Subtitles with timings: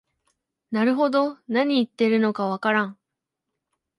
[0.71, 2.97] なるほど、なに言ってるのかわからん